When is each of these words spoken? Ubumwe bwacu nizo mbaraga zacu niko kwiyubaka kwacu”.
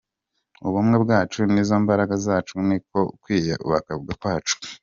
Ubumwe 0.67 0.95
bwacu 1.03 1.39
nizo 1.51 1.75
mbaraga 1.83 2.15
zacu 2.25 2.55
niko 2.67 2.99
kwiyubaka 3.21 3.91
kwacu”. 4.19 4.55